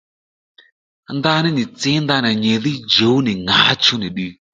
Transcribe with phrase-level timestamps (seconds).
[1.17, 4.33] Ndaní ì tsǐ ndanà nyìdhí jǔw nì ŋǎchú nì ddiy